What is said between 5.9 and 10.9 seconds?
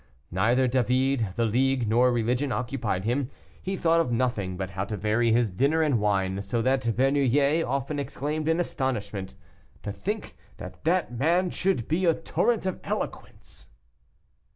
wine, so that Bernouillet often exclaimed in astonishment, "To think that